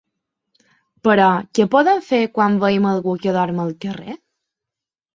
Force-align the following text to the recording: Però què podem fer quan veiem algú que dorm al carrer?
Però 1.07 1.27
què 1.59 1.67
podem 1.77 2.03
fer 2.09 2.23
quan 2.39 2.59
veiem 2.67 2.91
algú 2.95 3.17
que 3.23 3.39
dorm 3.39 3.65
al 3.69 3.75
carrer? 3.89 4.21